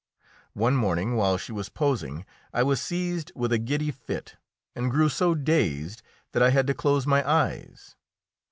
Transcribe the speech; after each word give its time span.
One 0.55 0.75
morning, 0.75 1.15
while 1.15 1.37
she 1.37 1.51
was 1.51 1.69
posing, 1.69 2.25
I 2.51 2.63
was 2.63 2.81
seized 2.81 3.31
with 3.35 3.51
a 3.53 3.59
giddy 3.59 3.91
fit 3.91 4.35
and 4.75 4.89
grew 4.89 5.09
so 5.09 5.35
dazed 5.35 6.01
that 6.31 6.41
I 6.41 6.49
had 6.49 6.65
to 6.65 6.73
close 6.73 7.05
my 7.05 7.21
eyes. 7.29 7.95